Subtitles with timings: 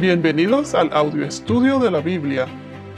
[0.00, 2.46] Bienvenidos al audio estudio de la Biblia.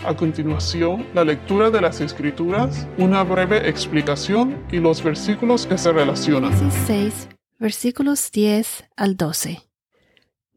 [0.06, 5.91] A continuación, la lectura de las Escrituras, una breve explicación y los versículos que se
[5.91, 6.52] relacionan.
[6.52, 7.28] Génesis 6,
[7.58, 9.68] versículos 10 al 12.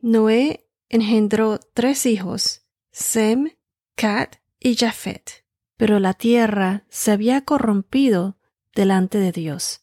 [0.04, 3.50] Noé engendró tres hijos, Sem,
[3.96, 5.46] Cat y Japhet.
[5.78, 8.38] Pero la tierra se había corrompido
[8.76, 9.82] delante de Dios,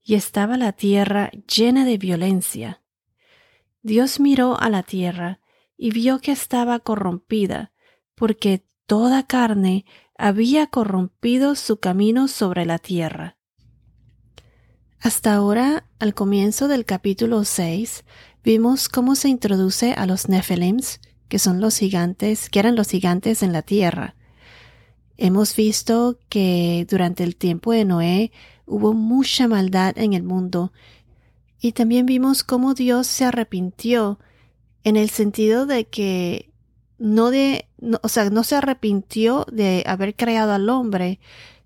[0.00, 2.82] y estaba la tierra llena de violencia.
[3.82, 5.40] Dios miró a la tierra
[5.76, 7.72] y vio que estaba corrompida,
[8.14, 9.84] porque toda carne
[10.16, 13.36] había corrompido su camino sobre la tierra.
[15.00, 18.04] Hasta ahora, al comienzo del capítulo 6,
[18.42, 23.42] vimos cómo se introduce a los Nephilims, que son los gigantes, que eran los gigantes
[23.42, 24.16] en la tierra.
[25.16, 28.32] Hemos visto que durante el tiempo de Noé
[28.66, 30.72] hubo mucha maldad en el mundo,
[31.60, 34.18] y también vimos cómo Dios se arrepintió
[34.84, 36.52] en el sentido de que
[36.98, 37.68] no de,
[38.02, 41.18] o sea, no se arrepintió de haber creado al hombre,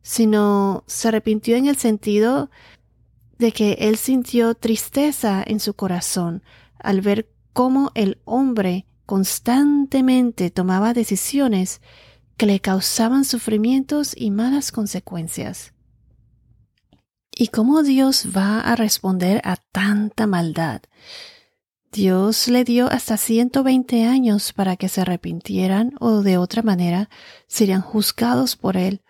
[0.02, 2.50] sino se arrepintió en el sentido
[3.38, 6.42] de que él sintió tristeza en su corazón
[6.78, 11.80] al ver cómo el hombre constantemente tomaba decisiones
[12.36, 15.72] que le causaban sufrimientos y malas consecuencias.
[17.32, 20.82] ¿Y cómo Dios va a responder a tanta maldad?
[21.90, 27.08] Dios le dio hasta 120 años para que se arrepintieran o de otra manera
[27.46, 29.02] serían juzgados por él.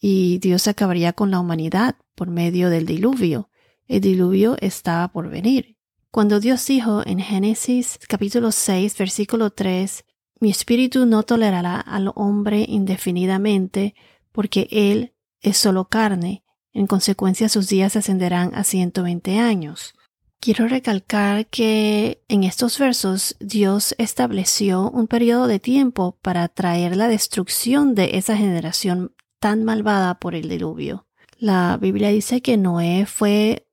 [0.00, 3.50] Y Dios acabaría con la humanidad por medio del diluvio.
[3.86, 5.76] El diluvio estaba por venir.
[6.10, 10.04] Cuando Dios dijo en Génesis capítulo 6 versículo 3,
[10.40, 13.94] Mi espíritu no tolerará al hombre indefinidamente
[14.32, 19.94] porque él es solo carne, en consecuencia sus días ascenderán a 120 años.
[20.42, 27.08] Quiero recalcar que en estos versos Dios estableció un periodo de tiempo para traer la
[27.08, 31.06] destrucción de esa generación tan malvada por el diluvio.
[31.36, 33.68] La Biblia dice que Noé fue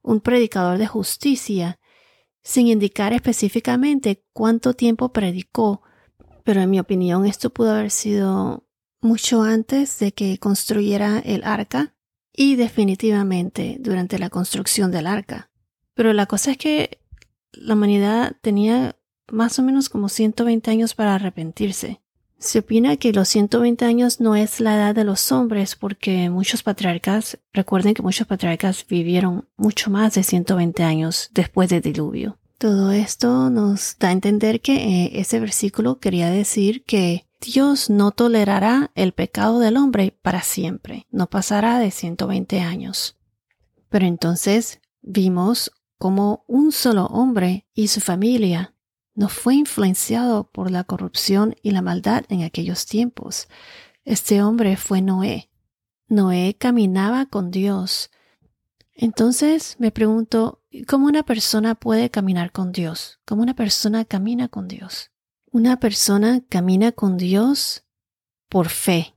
[0.00, 1.80] un predicador de justicia,
[2.44, 5.82] sin indicar específicamente cuánto tiempo predicó,
[6.44, 8.64] pero en mi opinión esto pudo haber sido
[9.00, 11.96] mucho antes de que construyera el arca
[12.32, 15.51] y definitivamente durante la construcción del arca.
[15.94, 16.98] Pero la cosa es que
[17.52, 18.96] la humanidad tenía
[19.30, 22.00] más o menos como 120 años para arrepentirse.
[22.38, 26.62] Se opina que los 120 años no es la edad de los hombres porque muchos
[26.64, 32.38] patriarcas, recuerden que muchos patriarcas vivieron mucho más de 120 años después del diluvio.
[32.58, 38.10] Todo esto nos da a entender que eh, ese versículo quería decir que Dios no
[38.10, 43.16] tolerará el pecado del hombre para siempre, no pasará de 120 años.
[43.88, 48.74] Pero entonces vimos como un solo hombre y su familia
[49.14, 53.46] no fue influenciado por la corrupción y la maldad en aquellos tiempos.
[54.04, 55.48] Este hombre fue Noé.
[56.08, 58.10] Noé caminaba con Dios.
[58.92, 63.20] Entonces me pregunto, ¿cómo una persona puede caminar con Dios?
[63.24, 65.12] ¿Cómo una persona camina con Dios?
[65.52, 67.84] Una persona camina con Dios
[68.48, 69.14] por fe.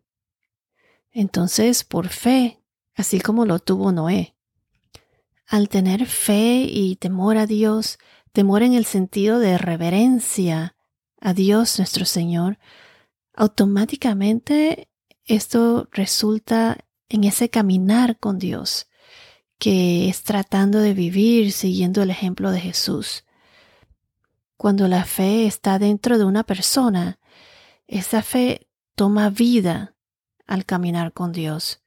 [1.12, 2.62] Entonces, por fe,
[2.94, 4.35] así como lo tuvo Noé
[5.48, 7.98] al tener fe y temor a Dios,
[8.32, 10.76] temor en el sentido de reverencia
[11.22, 12.60] a Dios nuestro Señor,
[13.34, 14.90] automáticamente
[15.26, 16.78] esto resulta
[17.10, 18.88] en ese caminar con Dios,
[19.58, 23.24] que es tratando de vivir siguiendo el ejemplo de Jesús.
[24.58, 27.20] Cuando la fe está dentro de una persona,
[27.88, 29.96] esa fe toma vida
[30.48, 31.82] al caminar con Dios.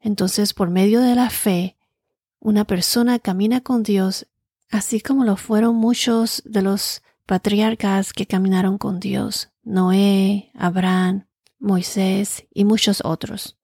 [0.00, 1.76] Entonces, por medio de la fe,
[2.40, 4.26] una persona camina con Dios,
[4.70, 11.26] así como lo fueron muchos de los patriarcas que caminaron con Dios, Noé, Abraham,
[11.58, 13.58] Moisés y muchos otros.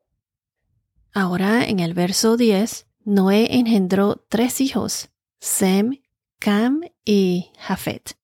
[1.12, 5.08] Ahora en el verso 10, Noé engendró tres hijos,
[5.40, 6.02] Sem,
[6.38, 8.18] Cam y Jafet.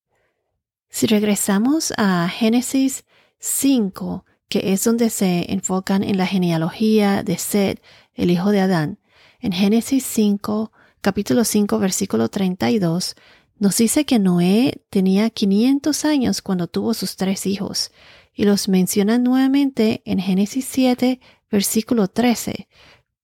[0.91, 3.07] Si regresamos a Génesis
[3.39, 7.79] 5, que es donde se enfocan en la genealogía de Sed,
[8.13, 8.99] el hijo de Adán,
[9.43, 13.17] en Génesis 5, capítulo 5, versículo 32,
[13.59, 17.91] nos dice que Noé tenía 500 años cuando tuvo sus tres hijos,
[18.33, 22.69] y los menciona nuevamente en Génesis 7, versículo 13,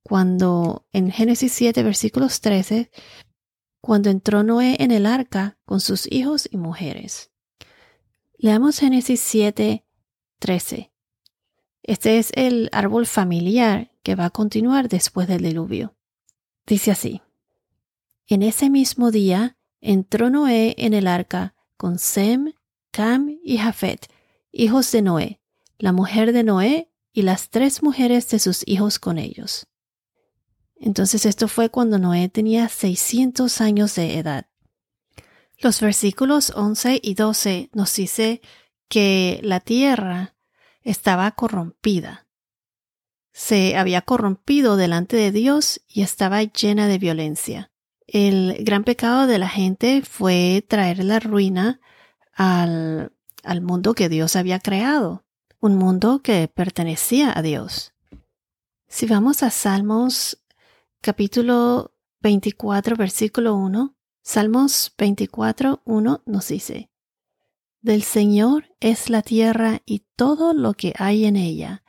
[0.03, 2.91] cuando en Génesis 7, versículos 13,
[3.81, 7.31] cuando entró Noé en el arca con sus hijos y mujeres.
[8.37, 9.87] Leamos Génesis 7,
[10.41, 10.93] 13.
[11.85, 15.95] Este es el árbol familiar que va a continuar después del diluvio.
[16.69, 17.23] Dice así,
[18.27, 22.53] En ese mismo día entró Noé en el arca con Sem,
[22.91, 24.13] Cam y Jafet,
[24.53, 25.41] hijos de Noé,
[25.79, 29.67] la mujer de Noé y las tres mujeres de sus hijos con ellos.
[30.77, 34.47] Entonces esto fue cuando Noé tenía 600 años de edad.
[35.57, 38.43] Los versículos 11 y 12 nos dice
[38.89, 40.37] que la tierra
[40.83, 42.28] estaba corrompida.
[43.33, 47.71] Se había corrompido delante de Dios y estaba llena de violencia.
[48.07, 51.81] El gran pecado de la gente fue traer la ruina
[52.35, 55.25] al, al mundo que Dios había creado,
[55.61, 57.93] un mundo que pertenecía a Dios.
[58.89, 60.43] Si vamos a Salmos
[61.01, 66.91] capítulo 24, versículo 1, Salmos 24, 1 nos dice,
[67.81, 71.83] Del Señor es la tierra y todo lo que hay en ella,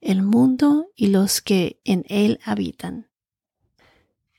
[0.00, 3.08] el mundo y los que en él habitan.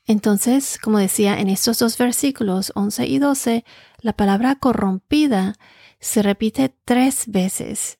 [0.06, 3.64] Entonces, como decía en estos dos versículos 11 y 12,
[4.00, 5.56] la palabra corrompida
[6.00, 7.98] se repite tres veces.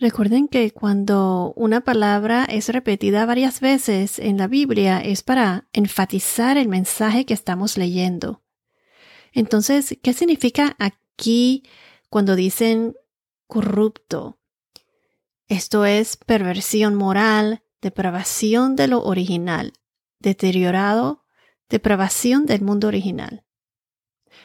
[0.00, 6.56] Recuerden que cuando una palabra es repetida varias veces en la Biblia es para enfatizar
[6.56, 8.44] el mensaje que estamos leyendo.
[9.32, 11.64] Entonces, ¿qué significa aquí
[12.10, 12.94] cuando dicen
[13.48, 14.37] corrupto?
[15.48, 19.72] Esto es perversión moral, depravación de lo original,
[20.18, 21.24] deteriorado,
[21.68, 23.44] depravación del mundo original.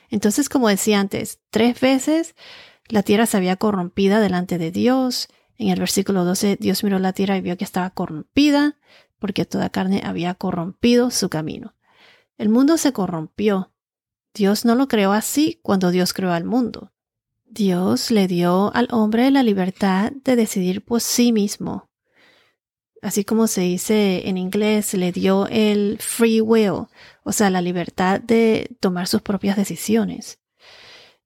[0.09, 2.35] Entonces, como decía antes, tres veces
[2.87, 5.27] la tierra se había corrompida delante de Dios,
[5.57, 8.77] en el versículo 12, Dios miró la tierra y vio que estaba corrompida,
[9.19, 11.75] porque toda carne había corrompido su camino.
[12.37, 13.71] El mundo se corrompió.
[14.33, 16.92] Dios no lo creó así cuando Dios creó al mundo.
[17.53, 21.89] Dios le dio al hombre la libertad de decidir por sí mismo.
[23.01, 26.87] Así como se dice en inglés, le dio el free will,
[27.23, 30.39] o sea, la libertad de tomar sus propias decisiones.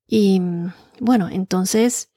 [0.06, 0.40] Y
[1.00, 2.10] bueno, entonces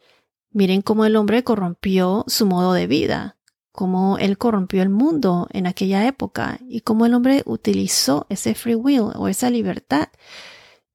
[0.54, 3.38] Miren cómo el hombre corrompió su modo de vida,
[3.72, 8.75] cómo él corrompió el mundo en aquella época y cómo el hombre utilizó ese free
[8.75, 10.10] will o esa libertad.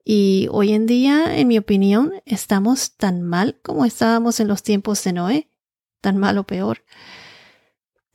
[0.09, 5.03] Y hoy en día, en mi opinión, estamos tan mal como estábamos en los tiempos
[5.03, 5.51] de Noé,
[6.01, 6.85] tan mal o peor.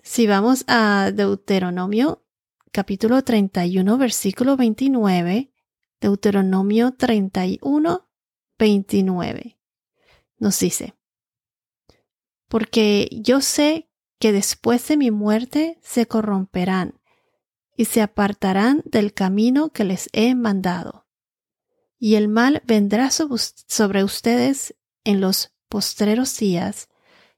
[0.01, 2.25] Si vamos a Deuteronomio
[2.71, 5.51] capítulo 31, versículo 29,
[5.99, 8.09] Deuteronomio 31,
[8.57, 9.59] 29,
[10.37, 10.95] nos dice,
[12.47, 17.01] porque yo sé que después de mi muerte se corromperán
[17.75, 21.00] y se apartarán del camino que les he mandado.
[22.01, 24.75] Y el mal vendrá sobre ustedes
[25.05, 26.89] en los postreros días,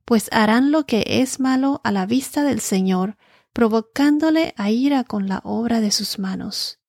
[0.06, 3.18] pues harán lo que es malo a la vista del Señor,
[3.54, 6.80] provocándole a ira con la obra de sus manos.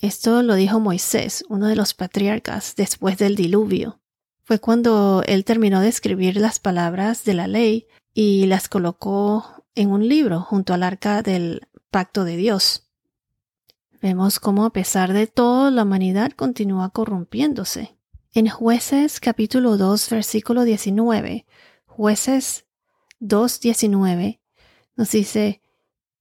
[0.00, 4.02] Esto lo dijo Moisés, uno de los patriarcas, después del diluvio
[4.44, 9.90] fue cuando él terminó de escribir las palabras de la ley y las colocó en
[9.90, 12.83] un libro junto al arca del pacto de Dios.
[14.04, 17.96] Vemos cómo a pesar de todo la humanidad continúa corrompiéndose.
[18.34, 21.46] En jueces capítulo 2 versículo 19,
[21.86, 22.66] jueces
[23.22, 24.42] 2.19
[24.94, 25.62] nos dice,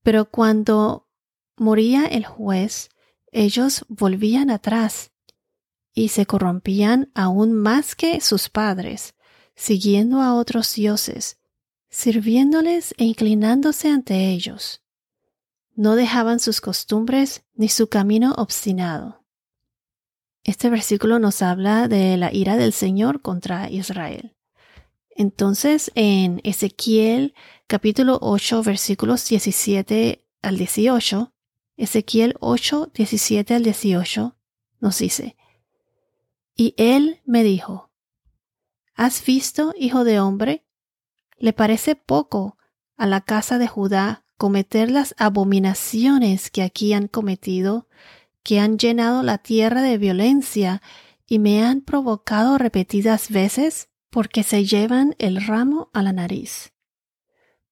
[0.01, 1.09] pero cuando
[1.57, 2.87] moría el juez,
[3.33, 5.11] ellos volvían atrás
[5.93, 9.13] y se corrompían aún más que sus padres,
[9.55, 11.37] siguiendo a otros dioses,
[11.89, 14.82] sirviéndoles e inclinándose ante ellos.
[15.75, 19.23] No dejaban sus costumbres ni su camino obstinado.
[20.43, 24.35] Este versículo nos habla de la ira del Señor contra Israel.
[25.09, 27.33] Entonces, en Ezequiel
[27.67, 31.33] capítulo 8 versículos 17 al 18,
[31.77, 34.35] Ezequiel 8, 17 al 18,
[34.79, 35.37] nos dice,
[36.55, 37.89] y él me dijo,
[38.95, 40.65] ¿Has visto, hijo de hombre?
[41.37, 42.57] ¿Le parece poco
[42.95, 47.87] a la casa de Judá cometer las abominaciones que aquí han cometido,
[48.43, 50.81] que han llenado la tierra de violencia
[51.27, 56.73] y me han provocado repetidas veces porque se llevan el ramo a la nariz?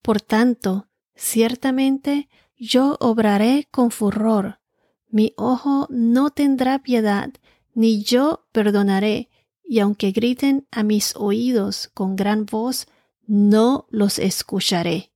[0.00, 4.60] Por tanto, ciertamente yo obraré con furor,
[5.08, 7.30] mi ojo no tendrá piedad
[7.74, 9.28] ni yo perdonaré,
[9.62, 12.86] y aunque griten a mis oídos con gran voz,
[13.26, 15.11] no los escucharé.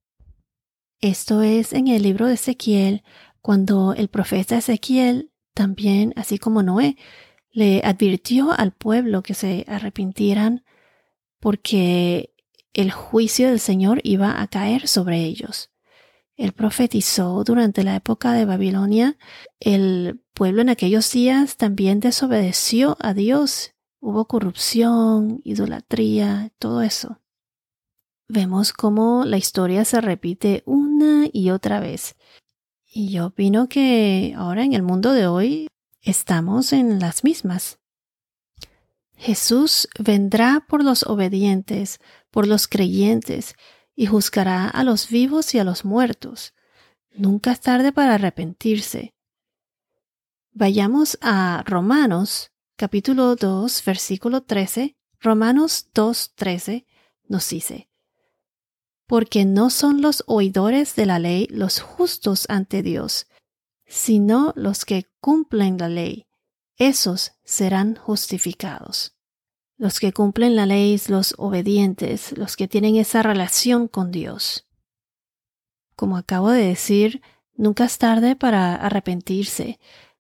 [1.01, 3.03] Esto es en el libro de Ezequiel,
[3.43, 6.97] cuando el profeta Ezequiel, también así como Noé,
[7.51, 10.65] le advirtió al pueblo que se arrepintieran
[11.39, 12.35] porque
[12.73, 15.71] el juicio del Señor iba a caer sobre ellos.
[16.37, 19.17] Él profetizó durante la época de Babilonia.
[19.59, 27.21] El pueblo en aquellos días también desobedeció a Dios, hubo corrupción, idolatría, todo eso.
[28.29, 32.17] Vemos cómo la historia se repite una y otra vez.
[32.85, 35.69] Y yo opino que ahora en el mundo de hoy
[36.03, 37.79] estamos en las mismas.
[39.17, 43.55] Jesús vendrá por los obedientes, por los creyentes,
[43.95, 46.53] y juzgará a los vivos y a los muertos.
[47.15, 49.15] Nunca es tarde para arrepentirse.
[50.53, 54.97] Vayamos a Romanos, capítulo 2, versículo 13.
[55.21, 56.87] Romanos 2, 13
[57.29, 57.89] nos dice,
[59.07, 63.27] Porque no son los oidores de la ley los justos ante Dios,
[63.87, 66.27] sino los que cumplen la ley.
[66.77, 69.17] Esos serán justificados.
[69.79, 74.67] Los que cumplen la ley, los obedientes, los que tienen esa relación con Dios.
[75.95, 77.23] Como acabo de decir,
[77.55, 79.79] nunca es tarde para arrepentirse.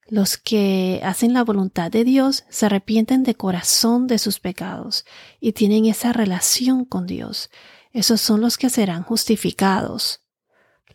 [0.08, 5.04] Los que hacen la voluntad de Dios se arrepienten de corazón de sus pecados
[5.40, 7.50] y tienen esa relación con Dios.
[7.96, 10.20] Esos son los que serán justificados,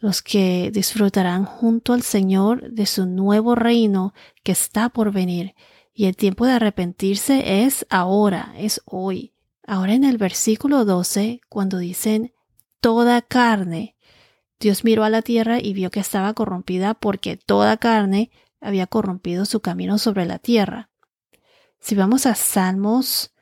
[0.02, 5.56] los que disfrutarán junto al Señor de su nuevo reino que está por venir
[5.96, 9.34] y el tiempo de arrepentirse es ahora, es hoy.
[9.66, 12.36] Ahora en el versículo 12, cuando dicen
[12.82, 13.96] toda carne,
[14.60, 18.30] Dios miró a la tierra y vio que estaba corrompida porque toda carne
[18.60, 20.92] había corrompido su camino sobre la tierra.
[21.80, 23.34] Si vamos a Salmos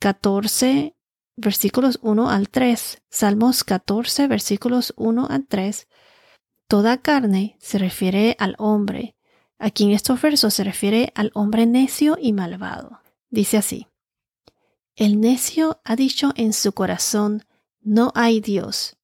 [0.00, 0.95] 14,
[1.36, 5.88] versículos 1 al 3, Salmos 14, versículos 1 al 3,
[6.66, 9.16] toda carne se refiere al hombre,
[9.58, 13.00] Aquí en estos versos se refiere al hombre necio y malvado.
[13.30, 13.86] Dice así,
[14.94, 17.44] El necio ha dicho en su corazón,
[17.80, 18.96] no hay Dios.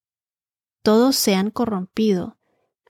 [0.83, 2.39] Todos se han corrompido,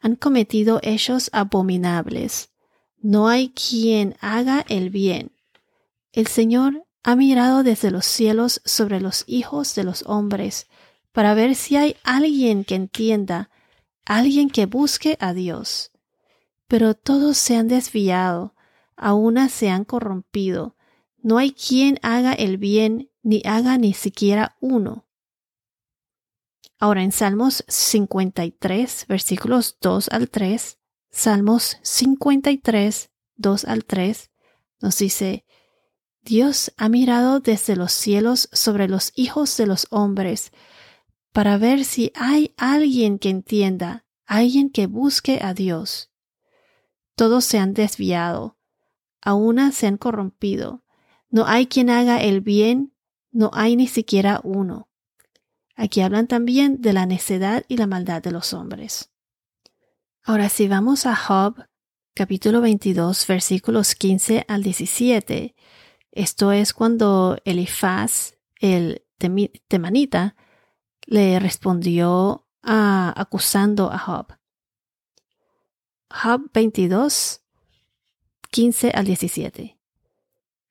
[0.01, 2.51] han cometido hechos abominables.
[2.97, 5.33] No hay quien haga el bien.
[6.13, 10.69] El Señor ha mirado desde los cielos sobre los hijos de los hombres,
[11.13, 13.51] para ver si hay alguien que entienda,
[14.05, 15.93] alguien que busque a Dios
[16.73, 18.55] pero todos se han desviado,
[18.97, 20.75] a una se han corrompido.
[21.19, 25.07] No hay quien haga el bien, ni haga ni siquiera uno.
[26.79, 30.79] Ahora en Salmos 53, versículos 2 al 3,
[31.11, 34.31] Salmos 53, 2 al 3,
[34.81, 35.45] nos dice,
[36.23, 40.53] Dios ha mirado desde los cielos sobre los hijos de los hombres,
[41.33, 46.11] para ver si hay alguien que entienda, alguien que busque a Dios.
[47.17, 48.57] Todos se han desviado,
[49.21, 50.85] a una se han corrompido.
[51.29, 52.95] No hay quien haga el bien,
[53.33, 54.89] no hay ni siquiera uno.
[55.75, 59.11] Aquí hablan también de la necedad y la maldad de los hombres.
[60.23, 61.67] Ahora si vamos a Job,
[62.15, 65.55] capítulo 22, versículos 15 al 17,
[66.13, 69.05] esto es cuando Elifaz, el
[69.69, 70.37] temanita,
[71.07, 74.27] le respondió acusando a Job.
[76.11, 77.41] Job 22,
[78.51, 79.79] 15 al 17.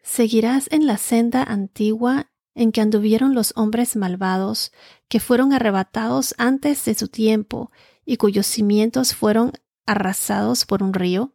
[0.03, 4.71] Seguirás en la senda antigua en que anduvieron los hombres malvados,
[5.07, 7.71] que fueron arrebatados antes de su tiempo
[8.05, 9.53] y cuyos cimientos fueron
[9.85, 11.33] arrasados por un río.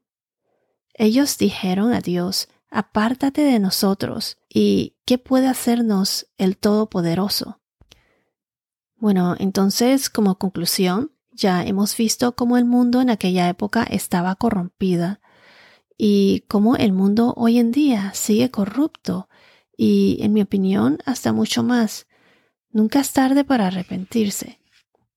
[0.95, 7.61] Ellos dijeron a Dios, apártate de nosotros, y ¿qué puede hacernos el Todopoderoso?
[8.97, 15.21] Bueno, entonces, como conclusión, ya hemos visto cómo el mundo en aquella época estaba corrompida
[15.99, 19.29] y cómo el mundo hoy en día sigue corrupto
[19.77, 22.07] y, en mi opinión, hasta mucho más.
[22.71, 24.61] Nunca es tarde para arrepentirse.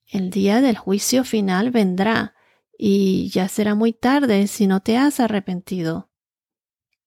[0.08, 2.36] El día del juicio final vendrá
[2.78, 6.09] y ya será muy tarde si no te has arrepentido.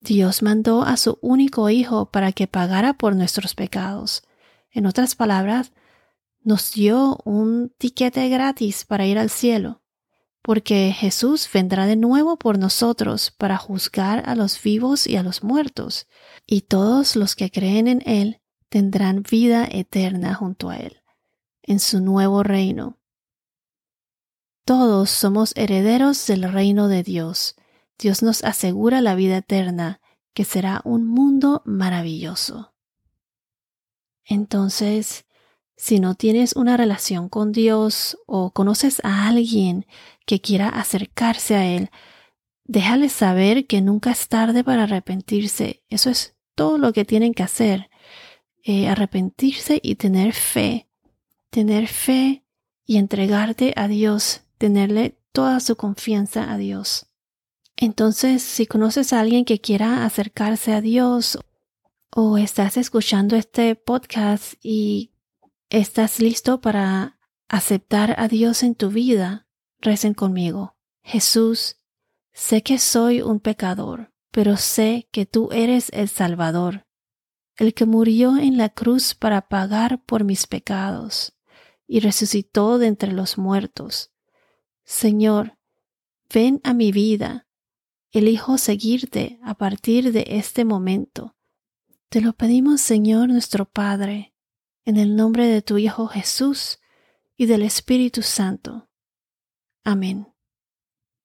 [0.03, 4.25] Dios mandó a su único Hijo para que pagara por nuestros pecados.
[4.73, 5.73] En otras palabras,
[6.43, 9.81] nos dio un tiquete gratis para ir al cielo,
[10.43, 15.45] porque Jesús vendrá de nuevo por nosotros para juzgar a los vivos y a los
[15.45, 16.09] muertos,
[16.49, 21.01] y todos los que creen en Él tendrán vida eterna junto a Él,
[21.63, 22.99] en su nuevo reino.
[24.65, 27.55] Todos somos herederos del reino de Dios.
[28.03, 30.01] Dios nos asegura la vida eterna,
[30.35, 32.75] que será un mundo maravilloso.
[34.25, 35.25] Entonces,
[35.77, 39.87] si no tienes una relación con Dios o conoces a alguien
[40.27, 41.91] que quiera acercarse a Él,
[42.65, 45.83] déjale saber que nunca es tarde para arrepentirse.
[45.89, 47.91] Eso es todo lo que tienen que hacer.
[48.65, 50.89] Eh, arrepentirse y tener fe.
[51.51, 52.45] Tener fe
[52.87, 54.43] y entregarte a Dios.
[54.59, 57.12] Tenerle toda su confianza a Dios.
[57.83, 61.37] Entonces, si conoces a alguien que quiera acercarse a Dios
[62.15, 65.11] o estás escuchando este podcast y
[65.69, 69.49] estás listo para aceptar a Dios en tu vida,
[69.81, 70.77] recen conmigo.
[71.03, 71.79] Jesús,
[72.33, 76.87] sé que soy un pecador, pero sé que tú eres el Salvador,
[77.57, 81.35] el que murió en la cruz para pagar por mis pecados
[81.89, 84.13] y resucitó de entre los muertos.
[84.85, 85.59] Señor,
[86.33, 87.49] ven a mi vida.
[88.13, 91.35] Elijo seguirte a partir de este momento.
[92.11, 94.35] Te lo pedimos, Señor nuestro Padre,
[94.85, 96.79] en el nombre de tu Hijo Jesús
[97.39, 98.91] y del Espíritu Santo.
[99.83, 100.29] Amén.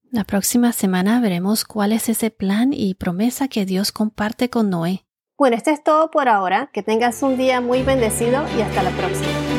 [0.09, 5.05] La próxima semana veremos cuál es ese plan y promesa que Dios comparte con Noé.
[5.37, 6.69] Bueno, esto es todo por ahora.
[6.71, 9.56] Que tengas un día muy bendecido y hasta la próxima.